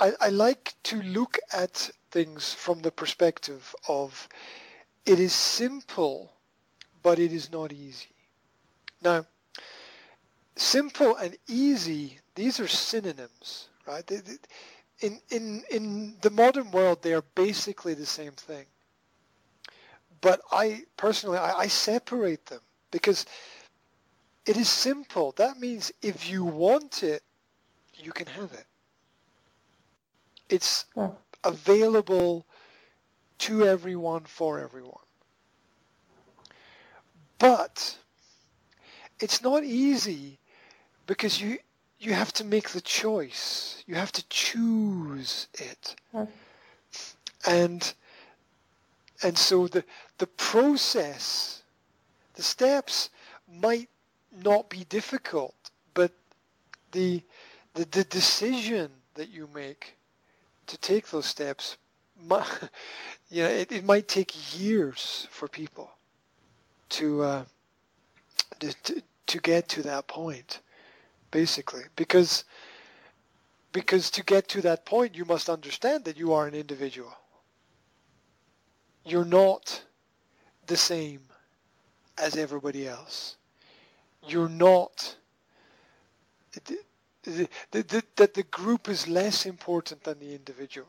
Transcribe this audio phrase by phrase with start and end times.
[0.00, 4.28] I, I like to look at things from the perspective of
[5.04, 6.32] it is simple,
[7.02, 8.14] but it is not easy.
[9.02, 9.26] Now,
[10.56, 14.08] simple and easy, these are synonyms, right?
[15.00, 18.66] In, in, in the modern world, they are basically the same thing.
[20.20, 22.60] But I personally, I, I separate them
[22.90, 23.24] because
[24.46, 25.32] it is simple.
[25.36, 27.22] That means if you want it,
[27.94, 28.67] you can have it.
[30.48, 31.10] It's yeah.
[31.44, 32.46] available
[33.38, 35.04] to everyone for everyone.
[37.38, 37.98] But
[39.20, 40.38] it's not easy
[41.06, 41.58] because you
[42.00, 43.82] you have to make the choice.
[43.86, 45.96] You have to choose it.
[46.14, 46.26] Yeah.
[47.46, 47.92] And
[49.22, 49.84] and so the
[50.18, 51.62] the process,
[52.34, 53.10] the steps
[53.60, 53.88] might
[54.44, 56.12] not be difficult, but
[56.92, 57.22] the
[57.74, 59.97] the, the decision that you make
[60.68, 61.76] to take those steps,
[63.30, 65.90] you know, it, it might take years for people
[66.90, 67.44] to, uh,
[68.60, 70.60] to to get to that point,
[71.30, 72.44] basically, because
[73.72, 77.14] because to get to that point, you must understand that you are an individual.
[79.04, 79.84] You're not
[80.66, 81.20] the same
[82.16, 83.36] as everybody else.
[84.26, 85.16] You're not
[87.30, 90.88] that the group is less important than the individual.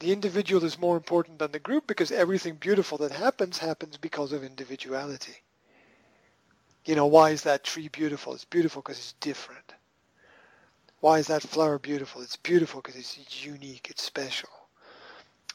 [0.00, 4.32] The individual is more important than the group because everything beautiful that happens happens because
[4.32, 5.36] of individuality.
[6.84, 8.34] You know, why is that tree beautiful?
[8.34, 9.74] It's beautiful because it's different.
[11.00, 12.22] Why is that flower beautiful?
[12.22, 14.48] It's beautiful because it's unique, it's special.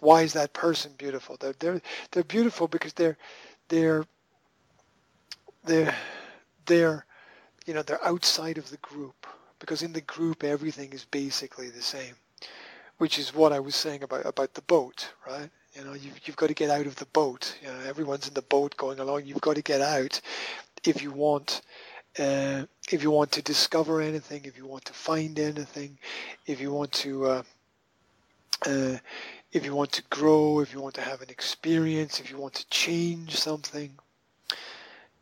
[0.00, 1.36] Why is that person beautiful?
[1.38, 3.16] They're they're they're beautiful because they're
[3.68, 4.04] they're
[5.64, 5.94] they're
[6.66, 7.06] they're
[7.66, 9.26] you know they're outside of the group
[9.62, 12.16] because in the group everything is basically the same,
[12.98, 15.48] which is what I was saying about about the boat, right?
[15.76, 17.56] You know, you've you've got to get out of the boat.
[17.62, 19.24] You know, everyone's in the boat going along.
[19.24, 20.20] You've got to get out
[20.84, 21.62] if you want.
[22.18, 25.96] Uh, if you want to discover anything, if you want to find anything,
[26.44, 27.42] if you want to, uh,
[28.66, 28.98] uh,
[29.52, 32.52] if you want to grow, if you want to have an experience, if you want
[32.52, 33.92] to change something,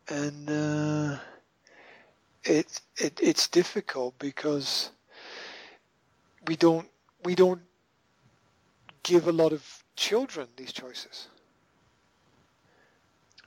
[0.09, 1.19] and uh,
[2.45, 4.91] it, it it's difficult because
[6.47, 6.89] we don't
[7.25, 7.63] we don't
[9.03, 11.29] give a lot of children these choices.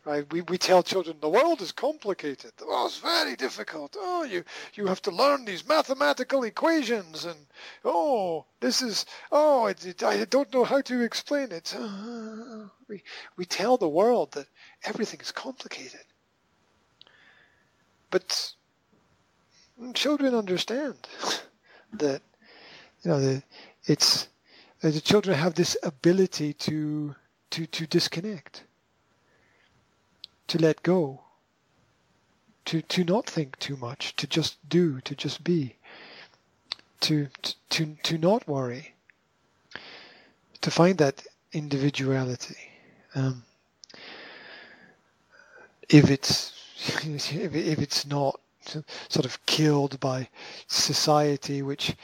[0.05, 0.29] Right?
[0.33, 2.51] We, we tell children the world is complicated.
[2.57, 3.95] The world's very difficult.
[3.97, 4.43] Oh, you,
[4.73, 7.37] you have to learn these mathematical equations and
[7.85, 11.73] oh, this is oh, it, it, I don't know how to explain it.
[11.77, 13.01] Uh, we
[13.37, 14.47] we tell the world that
[14.83, 16.03] everything is complicated.
[18.09, 18.53] But
[19.91, 20.95] children understand
[21.93, 22.21] that
[23.03, 23.43] you know the,
[23.85, 24.29] it's
[24.81, 27.15] the children have this ability to
[27.51, 28.63] to to disconnect,
[30.47, 31.21] to let go,
[32.65, 35.75] to to not think too much, to just do, to just be,
[37.01, 37.27] to
[37.69, 38.93] to to not worry,
[40.61, 42.57] to find that individuality.
[43.15, 43.43] Um,
[45.89, 46.53] if it's
[47.05, 50.29] if it's not sort of killed by
[50.67, 51.95] society, which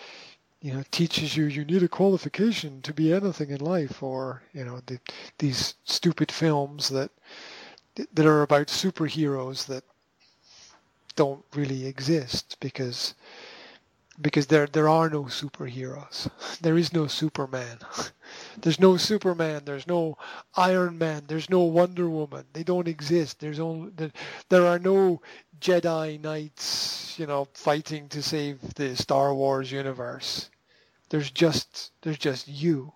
[0.61, 4.63] you know teaches you you need a qualification to be anything in life, or you
[4.63, 4.99] know the,
[5.37, 7.11] these stupid films that
[8.13, 9.83] that are about superheroes that
[11.15, 13.13] don't really exist because
[14.21, 16.29] because there there are no superheroes.
[16.61, 17.77] There is no Superman.
[18.61, 19.63] There's no Superman.
[19.65, 20.17] There's no
[20.55, 21.23] Iron Man.
[21.27, 22.45] There's no Wonder Woman.
[22.53, 23.39] They don't exist.
[23.39, 23.91] There's only
[24.49, 25.21] there are no
[25.59, 30.49] Jedi Knights, you know, fighting to save the Star Wars universe.
[31.09, 32.93] There's just there's just you.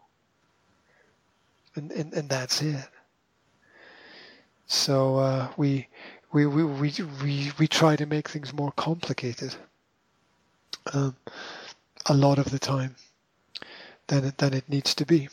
[1.76, 2.88] And and, and that's it.
[4.66, 5.88] So uh, we,
[6.32, 6.94] we we we
[7.24, 9.56] we we try to make things more complicated.
[10.94, 11.16] Um,
[12.08, 12.96] a lot of the time
[14.08, 15.30] than than it needs to be.